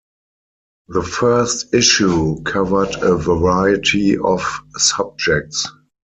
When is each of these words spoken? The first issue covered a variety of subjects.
The 0.87 1.03
first 1.03 1.75
issue 1.75 2.41
covered 2.41 2.95
a 3.03 3.15
variety 3.15 4.17
of 4.17 4.41
subjects. 4.75 5.71